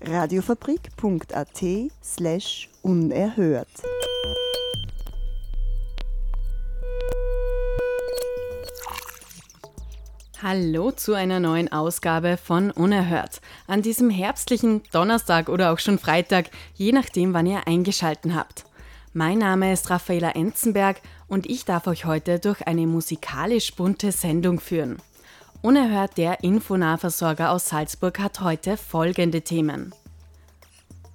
[0.00, 1.64] Radiofabrik.at
[2.04, 3.68] slash unerhört.
[10.40, 13.40] Hallo zu einer neuen Ausgabe von Unerhört.
[13.66, 18.64] An diesem herbstlichen Donnerstag oder auch schon Freitag, je nachdem, wann ihr eingeschalten habt.
[19.12, 24.60] Mein Name ist Raffaela Enzenberg und ich darf euch heute durch eine musikalisch bunte Sendung
[24.60, 24.98] führen.
[25.60, 29.92] Unerhört der Infonahversorger aus Salzburg hat heute folgende Themen.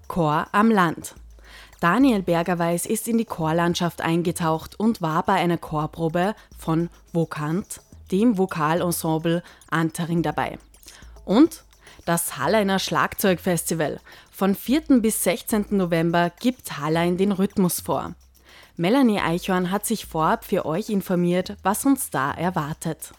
[0.09, 1.15] Chor am Land.
[1.79, 7.79] Daniel Bergerweis ist in die Chorlandschaft eingetaucht und war bei einer Chorprobe von Vokant,
[8.11, 10.59] dem Vokalensemble Antering dabei.
[11.23, 11.63] Und
[12.03, 14.01] das Halleiner Schlagzeugfestival.
[14.29, 14.99] Von 4.
[14.99, 15.67] bis 16.
[15.69, 18.13] November gibt Hallein den Rhythmus vor.
[18.75, 23.13] Melanie Eichhorn hat sich vorab für euch informiert, was uns da erwartet.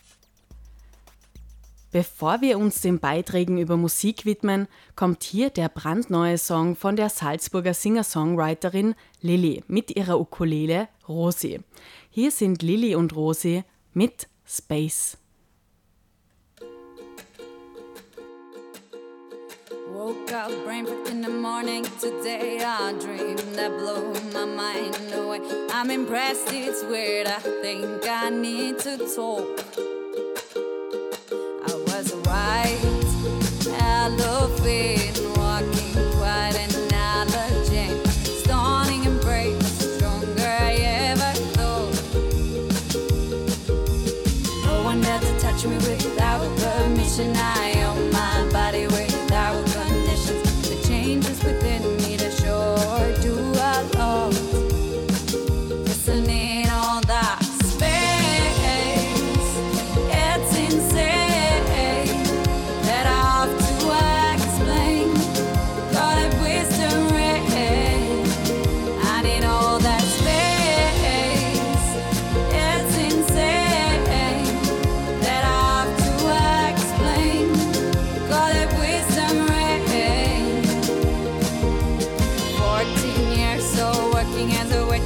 [1.94, 7.08] Bevor wir uns den Beiträgen über Musik widmen, kommt hier der brandneue Song von der
[7.08, 11.60] Salzburger Singer-Songwriterin Lilly mit ihrer Ukulele Rosi.
[12.10, 15.18] Hier sind Lilly und Rosi mit Space.
[19.92, 21.84] Woke up, brain fucked in the morning.
[22.00, 25.40] Today I dream that blew my mind away.
[25.70, 27.28] I'm impressed, it's weird.
[27.28, 29.93] I think I need to talk.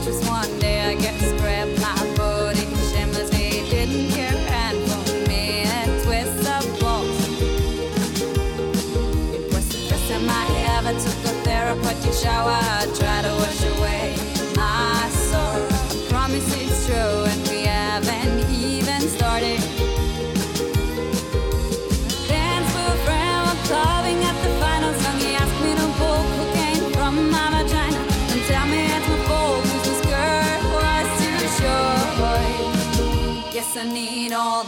[0.09, 0.48] just want
[33.79, 33.87] short.
[33.87, 34.65] Yes, I need all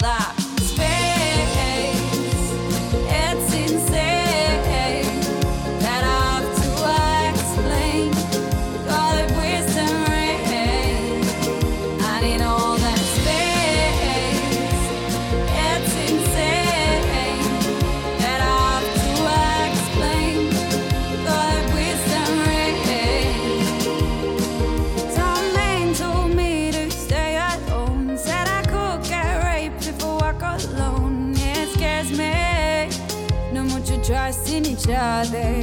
[35.00, 35.59] in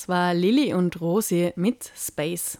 [0.00, 2.56] Das war Lilly und Rosi mit Space.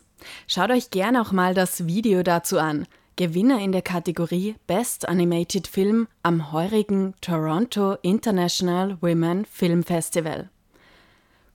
[0.46, 2.86] Schaut euch gerne auch mal das Video dazu an.
[3.16, 10.50] Gewinner in der Kategorie Best Animated Film am heurigen Toronto International Women Film Festival.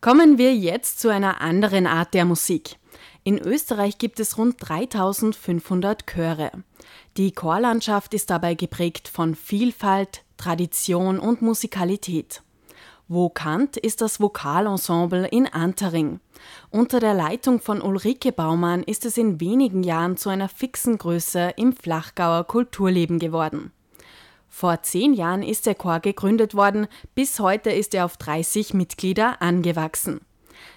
[0.02, 2.78] Kommen wir jetzt zu einer anderen Art der Musik.
[3.24, 6.52] In Österreich gibt es rund 3500 Chöre.
[7.16, 12.42] Die Chorlandschaft ist dabei geprägt von Vielfalt, Tradition und Musikalität.
[13.07, 16.19] Vokant ist das Vokalensemble in Antering.
[16.72, 21.54] Unter der Leitung von Ulrike Baumann ist es in wenigen Jahren zu einer fixen Größe
[21.56, 23.72] im Flachgauer Kulturleben geworden.
[24.50, 29.40] Vor zehn Jahren ist der Chor gegründet worden, bis heute ist er auf 30 Mitglieder
[29.40, 30.22] angewachsen.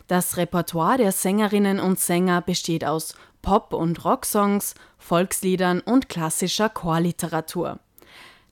[0.06, 7.78] Das Repertoire der Sängerinnen und Sänger besteht aus Pop- und Rocksongs, Volksliedern und klassischer Chorliteratur.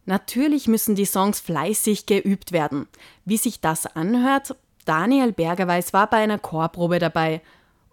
[0.07, 2.87] Natürlich müssen die Songs fleißig geübt werden.
[3.25, 4.55] Wie sich das anhört,
[4.85, 7.43] Daniel Bergerweis war bei einer Chorprobe dabei.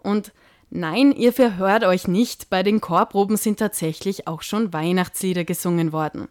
[0.00, 0.32] Und
[0.70, 6.28] nein, ihr verhört euch nicht, bei den Chorproben sind tatsächlich auch schon Weihnachtslieder gesungen worden.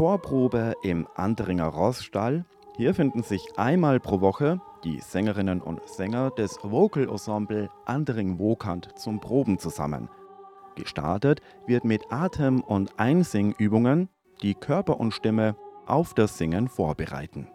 [0.00, 2.46] Chorprobe im Anderinger Rossstall.
[2.74, 8.98] Hier finden sich einmal pro Woche die Sängerinnen und Sänger des Vocal Ensemble Andering Vokant
[8.98, 10.08] zum Proben zusammen.
[10.74, 14.08] Gestartet wird mit Atem- und Einsingübungen,
[14.40, 15.54] die Körper und Stimme
[15.84, 17.48] auf das Singen vorbereiten.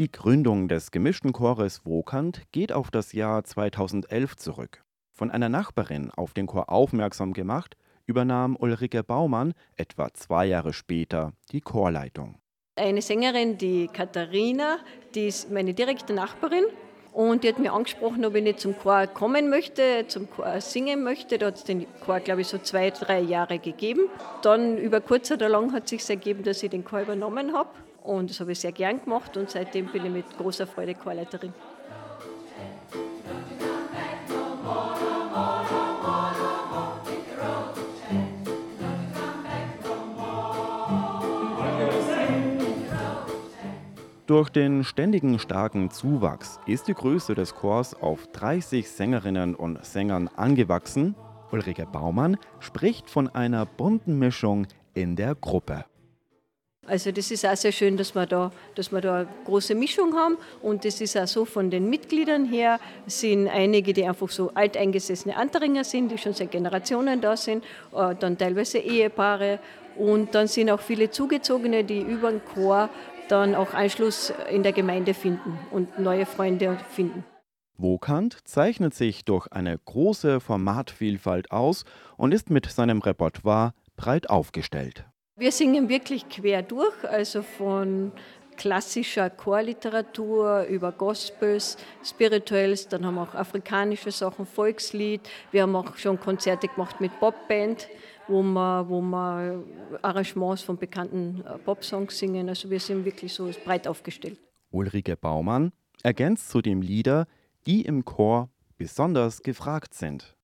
[0.00, 4.82] Die Gründung des gemischten Chores Vokant geht auf das Jahr 2011 zurück.
[5.12, 7.76] Von einer Nachbarin auf den Chor aufmerksam gemacht,
[8.06, 12.36] übernahm Ulrike Baumann etwa zwei Jahre später die Chorleitung.
[12.76, 14.78] Eine Sängerin, die Katharina,
[15.14, 16.64] die ist meine direkte Nachbarin
[17.12, 21.04] und die hat mir angesprochen, ob ich nicht zum Chor kommen möchte, zum Chor singen
[21.04, 21.36] möchte.
[21.36, 24.08] Da hat es den Chor, glaube ich, so zwei, drei Jahre gegeben.
[24.40, 27.68] Dann über kurz oder lang hat sich ergeben, dass ich den Chor übernommen habe.
[28.02, 31.52] Und das habe ich sehr gern gemacht und seitdem bin ich mit großer Freude Chorleiterin.
[44.30, 50.28] Durch den ständigen starken Zuwachs ist die Größe des Chors auf 30 Sängerinnen und Sängern
[50.28, 51.16] angewachsen.
[51.50, 55.84] Ulrike Baumann spricht von einer bunten Mischung in der Gruppe.
[56.86, 60.14] Also das ist auch sehr schön, dass wir da, dass wir da eine große Mischung
[60.14, 64.50] haben und das ist auch so von den Mitgliedern her sind einige, die einfach so
[64.54, 69.58] alteingesessene Anteringer sind, die schon seit Generationen da sind, äh, dann teilweise Ehepaare
[69.96, 72.88] und dann sind auch viele Zugezogene, die über den Chor
[73.28, 77.24] dann auch Anschluss in der Gemeinde finden und neue Freunde finden.
[77.76, 81.84] Vokant zeichnet sich durch eine große Formatvielfalt aus
[82.16, 85.09] und ist mit seinem Repertoire breit aufgestellt.
[85.40, 88.12] Wir singen wirklich quer durch, also von
[88.58, 95.22] klassischer Chorliteratur über Gospels, Spirituelles, dann haben wir auch afrikanische Sachen, Volkslied.
[95.50, 97.88] Wir haben auch schon Konzerte gemacht mit Popband,
[98.28, 99.64] wo wir, wo wir
[100.02, 102.50] Arrangements von bekannten äh, Popsongs singen.
[102.50, 104.38] Also wir sind wirklich so breit aufgestellt.
[104.70, 105.72] Ulrike Baumann
[106.02, 107.26] ergänzt zudem Lieder,
[107.66, 110.36] die im Chor besonders gefragt sind.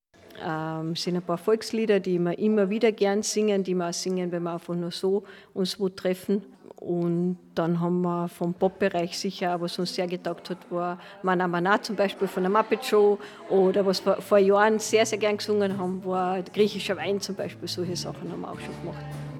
[0.45, 4.33] Ähm, sind ein paar Volkslieder, die wir immer wieder gern singen, die wir auch singen,
[4.33, 5.25] wenn wir einfach nur so
[5.55, 6.43] uns wo treffen.
[6.77, 11.81] Und dann haben wir vom Pop-Bereich sicher, was uns sehr getaugt hat, war Mana Mana
[11.81, 15.79] zum Beispiel von der Muppet Show oder was wir vor Jahren sehr, sehr gern gesungen
[15.79, 17.67] haben, war griechischer Wein zum Beispiel.
[17.67, 19.36] Solche Sachen haben wir auch schon gemacht.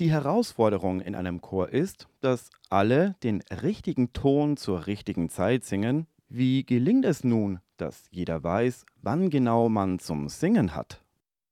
[0.00, 6.06] Die Herausforderung in einem Chor ist, dass alle den richtigen Ton zur richtigen Zeit singen.
[6.30, 11.02] Wie gelingt es nun, dass jeder weiß, wann genau man zum Singen hat?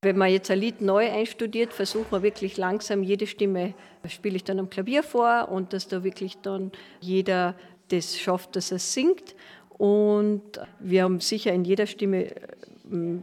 [0.01, 3.75] Wenn man jetzt ein Lied neu einstudiert, versucht man wirklich langsam jede Stimme,
[4.07, 7.55] spiele ich dann am Klavier vor und dass da wirklich dann jeder
[7.89, 9.37] das schafft, dass er singt.
[9.77, 12.31] Und wir haben sicher in jeder Stimme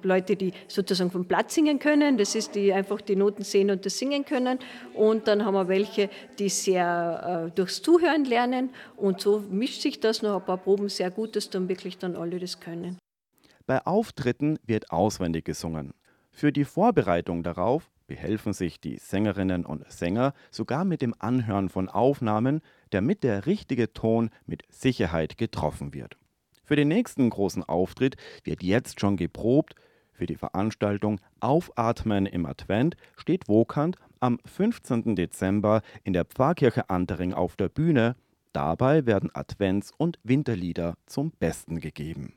[0.03, 3.85] Leute, die sozusagen vom Platz singen können, das ist die einfach die Noten sehen und
[3.85, 4.59] das singen können.
[4.93, 8.69] Und dann haben wir welche, die sehr äh, durchs Zuhören lernen.
[8.95, 12.15] Und so mischt sich das noch ein paar Proben sehr gut, dass dann wirklich dann
[12.15, 12.97] alle das können.
[13.65, 15.93] Bei Auftritten wird auswendig gesungen.
[16.31, 21.89] Für die Vorbereitung darauf behelfen sich die Sängerinnen und Sänger sogar mit dem Anhören von
[21.89, 26.17] Aufnahmen, damit der richtige Ton mit Sicherheit getroffen wird.
[26.65, 29.75] Für den nächsten großen Auftritt wird jetzt schon geprobt.
[30.11, 35.15] Für die Veranstaltung Aufatmen im Advent steht Wokant am 15.
[35.15, 38.15] Dezember in der Pfarrkirche Antering auf der Bühne.
[38.51, 42.33] Dabei werden Advents- und Winterlieder zum Besten gegeben.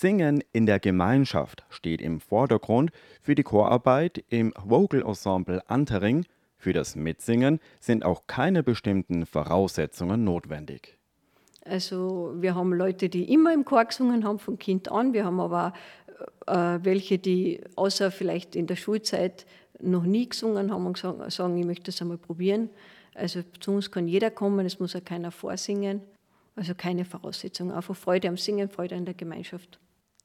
[0.00, 2.90] Singen in der Gemeinschaft steht im Vordergrund
[3.22, 6.26] für die Chorarbeit im Vocal Ensemble Antering.
[6.56, 10.98] Für das Mitsingen sind auch keine bestimmten Voraussetzungen notwendig.
[11.64, 15.12] Also wir haben Leute, die immer im Chor gesungen haben, von Kind an.
[15.12, 15.72] Wir haben aber
[16.48, 19.46] äh, welche, die außer vielleicht in der Schulzeit
[19.80, 22.68] noch nie gesungen haben und sagen, sagen, ich möchte das einmal probieren.
[23.14, 26.00] Also zu uns kann jeder kommen, es muss ja keiner vorsingen.
[26.56, 29.78] Also keine Voraussetzung, einfach Freude am Singen, Freude an der Gemeinschaft.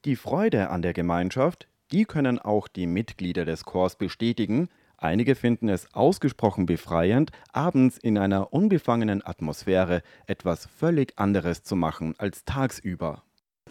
[0.06, 4.70] Die Freude an der Gemeinschaft, die können auch die Mitglieder des Chors bestätigen.
[4.96, 12.15] Einige finden es ausgesprochen befreiend, abends in einer unbefangenen Atmosphäre etwas völlig anderes zu machen
[12.18, 13.24] als tagsüber.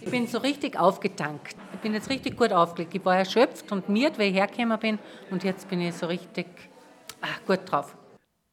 [0.03, 1.57] Ich bin so richtig aufgetankt.
[1.73, 2.95] Ich bin jetzt richtig gut aufgelegt.
[2.95, 4.99] Ich war erschöpft und miert, weil ich hergekommen bin.
[5.31, 6.47] Und jetzt bin ich so richtig
[7.23, 7.97] ah, gut drauf.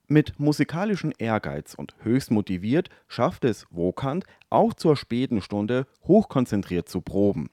[0.07, 7.01] Mit musikalischem Ehrgeiz und höchst motiviert schafft es Wokant auch zur späten Stunde hochkonzentriert zu
[7.01, 7.49] proben.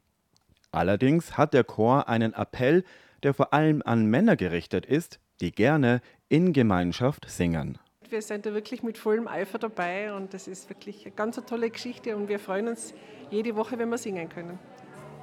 [0.73, 2.83] Allerdings hat der Chor einen Appell,
[3.23, 6.01] der vor allem an Männer gerichtet ist, die gerne
[6.31, 7.79] in Gemeinschaft singen.
[8.09, 11.71] Wir sind da wirklich mit vollem Eifer dabei und das ist wirklich eine ganz tolle
[11.71, 12.95] Geschichte und wir freuen uns
[13.31, 14.59] jede Woche, wenn wir singen können.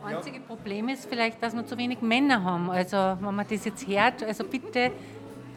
[0.03, 2.69] Das einzige Problem ist vielleicht, dass wir zu wenig Männer haben.
[2.69, 4.91] Also wenn man das jetzt hört, also bitte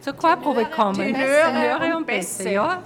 [0.01, 0.95] zur Chorprobe kommen.
[0.95, 2.49] Tenöre Tenöre und Bässe.
[2.49, 2.83] ja.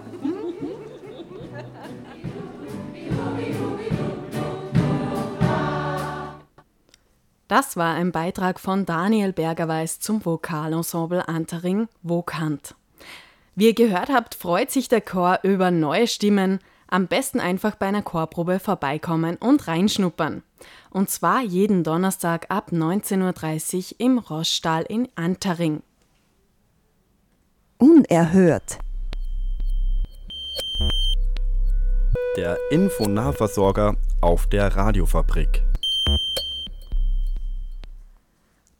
[7.47, 12.75] Das war ein Beitrag von Daniel Bergerweis zum Vokalensemble Antering Vokant.
[13.55, 16.59] Wie ihr gehört habt, freut sich der Chor über neue Stimmen.
[16.89, 20.43] Am besten einfach bei einer Chorprobe vorbeikommen und reinschnuppern.
[20.89, 25.81] Und zwar jeden Donnerstag ab 19.30 Uhr im Rossstall in Antering.
[27.77, 28.79] Unerhört.
[32.35, 35.63] Der Infonahversorger auf der Radiofabrik.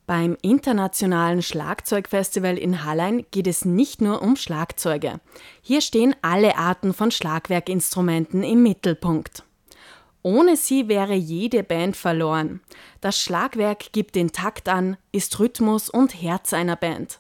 [0.07, 5.19] Beim internationalen Schlagzeugfestival in Hallein geht es nicht nur um Schlagzeuge.
[5.61, 9.43] Hier stehen alle Arten von Schlagwerkinstrumenten im Mittelpunkt.
[10.23, 12.61] Ohne sie wäre jede Band verloren.
[13.01, 17.19] Das Schlagwerk gibt den Takt an, ist Rhythmus und Herz einer Band.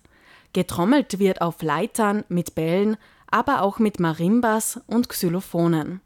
[0.53, 2.95] Getrommelt wird auf Leitern mit Bällen,
[3.29, 5.99] aber auch mit Marimbas und Xylophonen.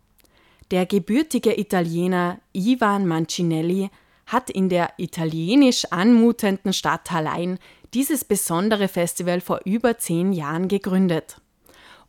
[0.71, 3.91] Der gebürtige Italiener Ivan Mancinelli
[4.31, 7.59] hat in der italienisch anmutenden Stadt Hallein
[7.93, 11.41] dieses besondere Festival vor über zehn Jahren gegründet.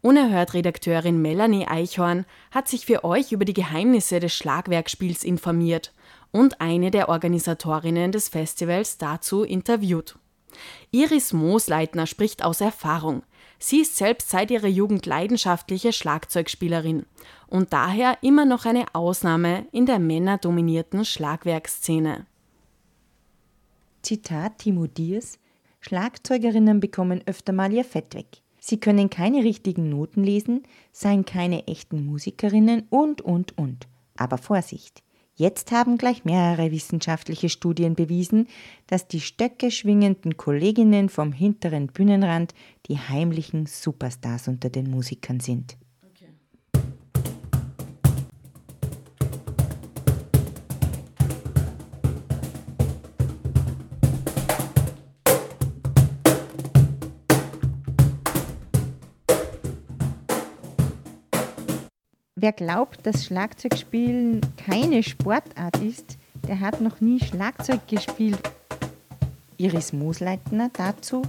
[0.03, 5.93] Unerhört-Redakteurin Melanie Eichhorn hat sich für euch über die Geheimnisse des Schlagwerkspiels informiert
[6.31, 10.17] und eine der Organisatorinnen des Festivals dazu interviewt.
[10.91, 13.23] Iris Moosleitner spricht aus Erfahrung.
[13.65, 17.07] Sie ist selbst seit ihrer Jugend leidenschaftliche Schlagzeugspielerin
[17.47, 22.27] und daher immer noch eine Ausnahme in der männerdominierten Schlagwerkszene.
[24.03, 25.39] Zitat Timo Diers:
[25.79, 28.27] Schlagzeugerinnen bekommen öfter mal ihr Fett weg.
[28.59, 33.87] Sie können keine richtigen Noten lesen, seien keine echten Musikerinnen und, und, und.
[34.17, 35.05] Aber Vorsicht!
[35.43, 38.47] Jetzt haben gleich mehrere wissenschaftliche Studien bewiesen,
[38.87, 42.55] dass die Stöcke schwingenden Kolleginnen vom hinteren Bühnenrand
[42.87, 45.77] die heimlichen Superstars unter den Musikern sind.
[62.43, 66.19] Wer glaubt, dass Schlagzeugspielen keine Sportart ist,
[66.49, 68.41] der hat noch nie Schlagzeug gespielt.
[69.59, 71.23] Iris Moosleitner dazu.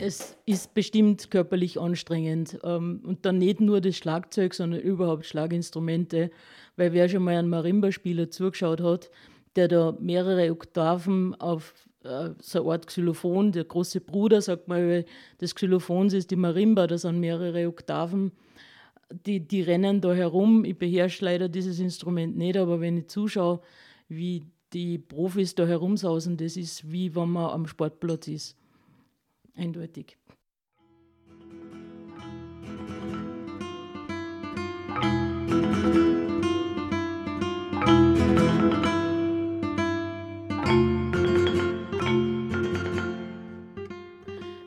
[0.00, 2.58] Es ist bestimmt körperlich anstrengend.
[2.64, 6.32] Ähm, und dann nicht nur das Schlagzeug, sondern überhaupt Schlaginstrumente.
[6.74, 9.12] Weil wer schon mal einen Marimba-Spieler zugeschaut hat,
[9.54, 11.72] der da mehrere Oktaven auf
[12.02, 15.04] äh, so eine Art Xylophon, der große Bruder, sagt man,
[15.40, 18.32] des Xylophons ist die Marimba, das sind mehrere Oktaven.
[19.10, 20.64] Die, die rennen da herum.
[20.64, 23.60] Ich beherrsche leider dieses Instrument nicht, aber wenn ich zuschaue,
[24.08, 28.56] wie die Profis da herumsausen, das ist wie wenn man am Sportplatz ist.
[29.54, 30.18] Eindeutig.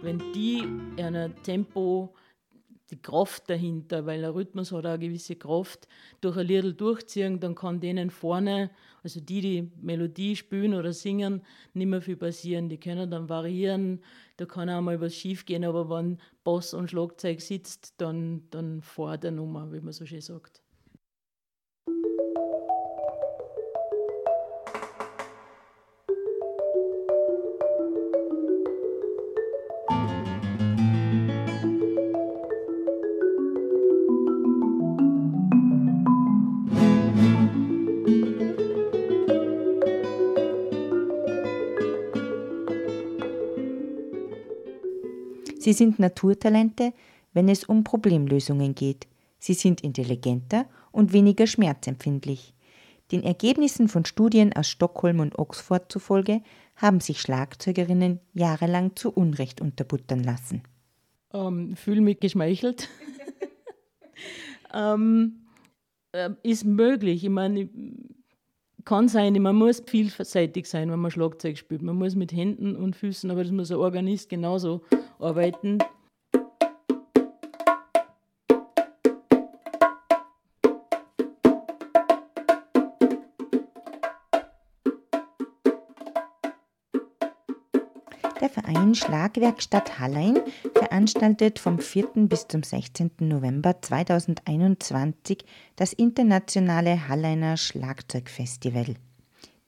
[0.01, 0.63] Wenn die
[0.98, 2.13] ein Tempo
[2.91, 5.88] die Kraft dahinter, weil der Rhythmus hat auch eine gewisse Kraft,
[6.19, 8.69] durch ein Lied durchziehen, dann kann denen vorne,
[9.01, 11.41] also die, die Melodie spielen oder singen,
[11.74, 12.69] nicht mehr viel passieren.
[12.69, 14.01] Die können dann variieren,
[14.38, 18.81] da kann auch mal was schief gehen, aber wenn Bass und Schlagzeug sitzt, dann, dann
[18.81, 20.62] vor der Nummer, wie man so schön sagt.
[45.71, 46.91] Sie sind Naturtalente,
[47.31, 49.07] wenn es um Problemlösungen geht.
[49.39, 52.53] Sie sind intelligenter und weniger schmerzempfindlich.
[53.13, 56.41] Den Ergebnissen von Studien aus Stockholm und Oxford zufolge
[56.75, 60.61] haben sich Schlagzeugerinnen jahrelang zu Unrecht unterbuttern lassen.
[61.33, 62.89] Ähm, fühle mich geschmeichelt.
[64.73, 65.45] ähm,
[66.11, 67.23] äh, ist möglich.
[67.23, 67.69] Ich meine,
[68.85, 71.81] kann sein, man muss vielseitig sein, wenn man Schlagzeug spielt.
[71.81, 74.81] Man muss mit Händen und Füßen, aber das muss ein Organist genauso
[75.19, 75.79] arbeiten.
[88.41, 90.39] Der Verein Schlagwerkstatt Hallein
[90.73, 92.08] veranstaltet vom 4.
[92.27, 93.12] bis zum 16.
[93.19, 98.95] November 2021 das internationale Halleiner Schlagzeugfestival.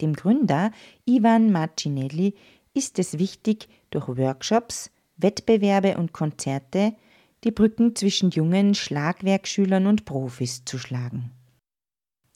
[0.02, 0.72] Dem Gründer
[1.06, 2.34] Ivan Marcinelli
[2.74, 6.96] ist es wichtig, durch Workshops, Wettbewerbe und Konzerte
[7.44, 11.30] die Brücken zwischen jungen Schlagwerkschülern und Profis zu schlagen.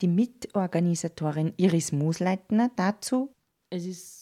[0.02, 3.34] Die Mitorganisatorin Iris Moosleitner dazu.
[3.72, 4.17] Es ist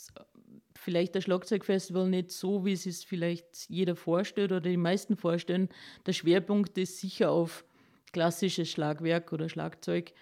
[0.86, 5.68] vielleicht das Schlagzeugfestival nicht so, wie es sich vielleicht jeder vorstellt oder die meisten vorstellen.
[6.06, 7.66] Der Schwerpunkt ist sicher auf
[8.14, 10.14] klassisches Schlagwerk oder Schlagzeug.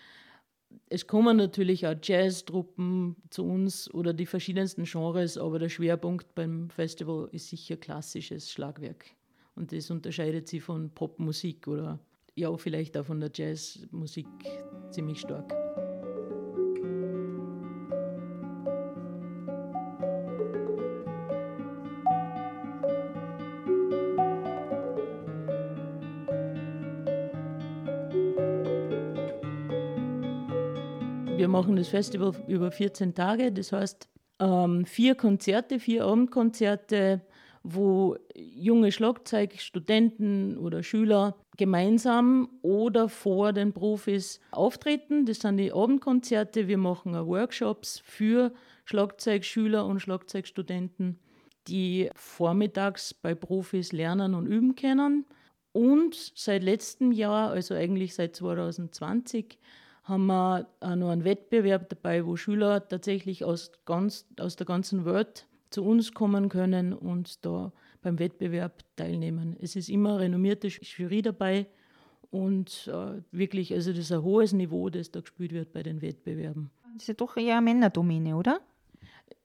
[0.89, 6.69] Es kommen natürlich auch Jazztruppen zu uns oder die verschiedensten Genres, aber der Schwerpunkt beim
[6.71, 9.05] Festival ist sicher klassisches Schlagwerk.
[9.55, 11.99] Und das unterscheidet sich von Popmusik oder
[12.35, 14.25] ja, vielleicht auch von der Jazzmusik
[14.89, 15.62] ziemlich stark.
[31.53, 37.21] Machen das Festival über 14 Tage, das heißt ähm, vier Konzerte, vier Abendkonzerte,
[37.61, 45.27] wo junge Schlagzeugstudenten oder Schüler gemeinsam oder vor den Profis auftreten.
[45.27, 46.67] Das sind die Abendkonzerte.
[46.67, 48.51] Wir machen Workshops für
[48.85, 51.19] Schlagzeugschüler und Schlagzeugstudenten,
[51.67, 55.25] die vormittags bei Profis lernen und üben können.
[55.71, 59.59] Und seit letztem Jahr, also eigentlich seit 2020,
[60.03, 65.05] haben wir auch noch einen Wettbewerb dabei, wo Schüler tatsächlich aus, ganz, aus der ganzen
[65.05, 69.55] Welt zu uns kommen können und da beim Wettbewerb teilnehmen.
[69.59, 71.67] Es ist immer eine renommierte Jury dabei
[72.29, 76.01] und äh, wirklich, also das ist ein hohes Niveau, das da gespielt wird bei den
[76.01, 76.69] Wettbewerben.
[76.93, 78.59] Das ist ja doch eher eine Männerdomäne, oder?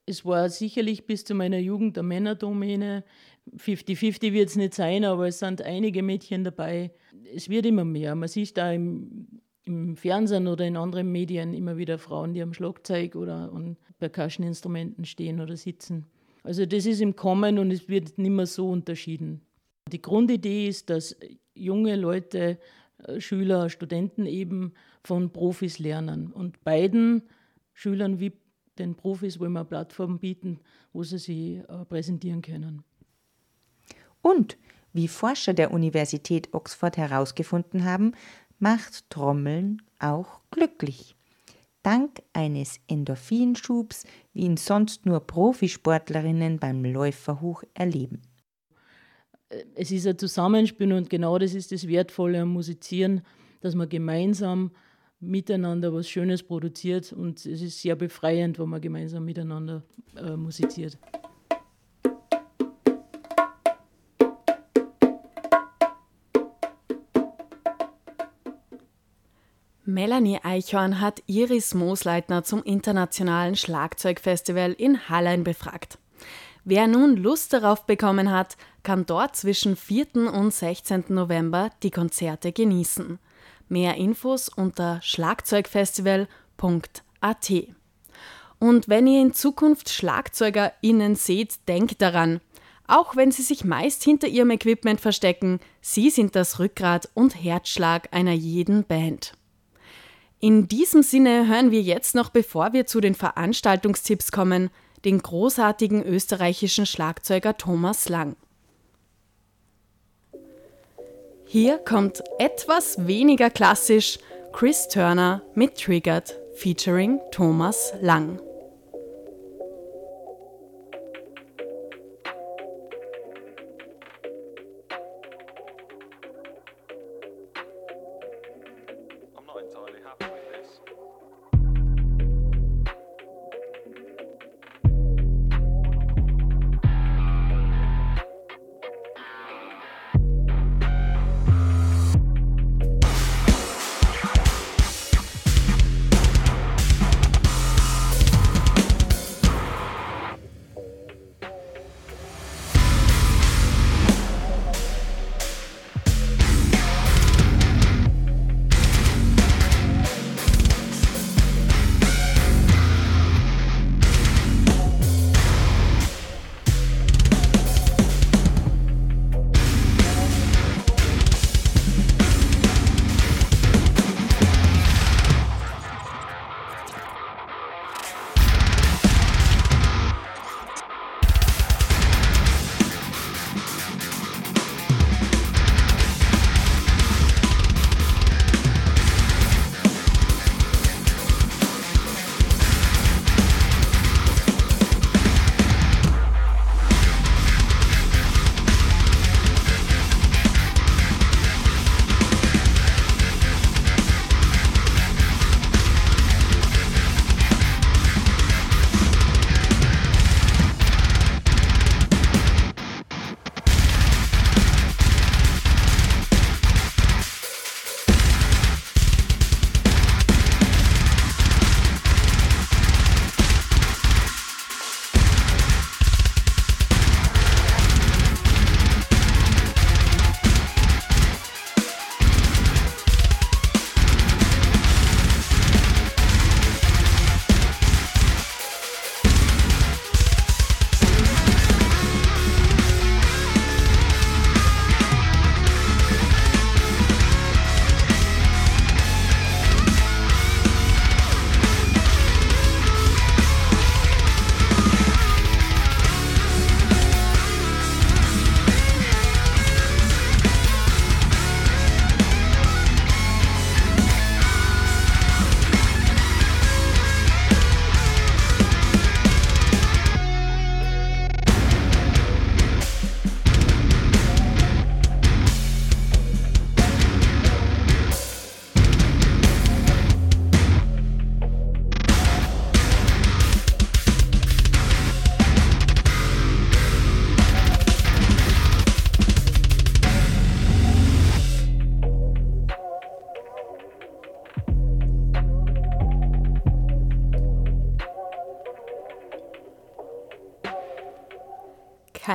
[0.06, 3.04] Es war sicherlich bis zu meiner Jugend eine Männerdomäne.
[3.56, 6.90] 50-50 wird es nicht sein, aber es sind einige Mädchen dabei.
[7.34, 8.14] Es wird immer mehr.
[8.14, 12.54] Man sieht da im, im Fernsehen oder in anderen Medien immer wieder Frauen, die am
[12.54, 16.06] Schlagzeug oder an Percussion-Instrumenten stehen oder sitzen.
[16.42, 19.42] Also das ist im Kommen und es wird nicht mehr so unterschieden.
[19.92, 21.16] Die Grundidee ist, dass
[21.54, 22.58] junge Leute,
[23.04, 24.72] äh, Schüler, Studenten eben
[25.04, 26.32] von Profis lernen.
[26.32, 27.22] Und beiden
[27.72, 28.32] Schülern wie
[28.78, 30.60] den Profis wollen wir eine Plattform bieten,
[30.92, 32.84] wo sie sich äh, präsentieren können.
[34.22, 34.56] Und
[34.92, 38.12] wie Forscher der Universität Oxford herausgefunden haben,
[38.58, 41.14] macht Trommeln auch glücklich.
[41.82, 48.20] dank eines Endorphinschubs, wie ihn sonst nur Profisportlerinnen beim Läuferhoch erleben.
[49.74, 53.22] Es ist ein Zusammenspiel und genau das ist das Wertvolle am Musizieren,
[53.60, 54.72] dass man gemeinsam
[55.20, 59.82] miteinander was Schönes produziert und es ist sehr befreiend, wenn man gemeinsam miteinander
[60.16, 60.98] äh, musiziert.
[69.88, 75.96] Melanie Eichhorn hat Iris Moosleitner zum internationalen Schlagzeugfestival in Hallein befragt.
[76.62, 80.30] Wer nun Lust darauf bekommen hat, kann dort zwischen 4.
[80.30, 81.04] und 16.
[81.08, 83.18] November die Konzerte genießen.
[83.70, 87.52] Mehr Infos unter schlagzeugfestival.at.
[88.58, 92.42] Und wenn ihr in Zukunft SchlagzeugerInnen seht, denkt daran,
[92.86, 98.08] auch wenn sie sich meist hinter ihrem Equipment verstecken, sie sind das Rückgrat und Herzschlag
[98.12, 99.32] einer jeden Band.
[100.40, 104.70] In diesem Sinne hören wir jetzt noch, bevor wir zu den Veranstaltungstipps kommen,
[105.04, 108.36] den großartigen österreichischen Schlagzeuger Thomas Lang.
[111.44, 114.18] Hier kommt etwas weniger klassisch
[114.52, 118.40] Chris Turner mit Triggered featuring Thomas Lang.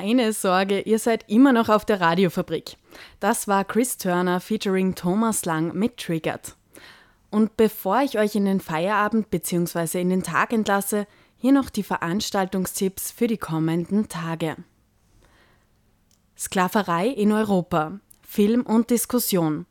[0.04, 2.76] Keine Sorge, ihr seid immer noch auf der Radiofabrik.
[3.22, 6.58] Das war Chris Turner featuring Thomas Lang mit Triggered.
[7.30, 10.02] Und bevor ich euch in den Feierabend bzw.
[10.02, 14.58] in den Tag entlasse, hier noch die Veranstaltungstipps für die kommenden Tage.
[16.38, 17.98] Sklaverei in Europa.
[18.22, 19.66] Film und Diskussion.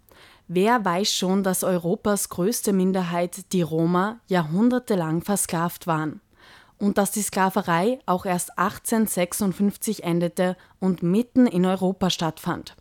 [0.49, 6.22] Wer weiß schon, dass Europas größte Minderheit, die Roma, jahrhundertelang versklavt waren?
[6.83, 12.75] Und dass die Sklaverei auch erst 1856 endete und mitten in Europa stattfand.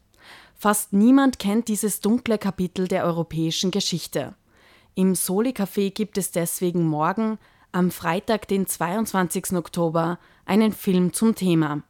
[0.57, 4.33] Fast niemand kennt dieses dunkle Kapitel der europäischen Geschichte.
[4.95, 7.37] Im Soli Café gibt es deswegen morgen,
[7.71, 9.53] am Freitag, den 22.
[9.53, 11.83] Oktober, einen Film zum Thema.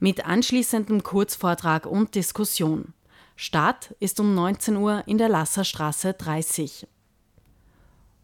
[0.00, 2.92] Mit anschließendem Kurzvortrag und Diskussion.
[3.36, 6.88] Start ist um 19 Uhr in der Lasserstraße 30.